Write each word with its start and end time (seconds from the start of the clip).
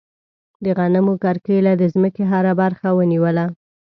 د 0.63 0.65
غنمو 0.77 1.13
کرکیله 1.23 1.71
د 1.77 1.83
ځمکې 1.93 2.23
هره 2.31 2.53
برخه 2.61 2.87
ونیوله. 2.97 3.45